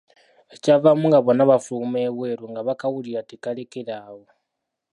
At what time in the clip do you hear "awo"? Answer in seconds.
4.07-4.23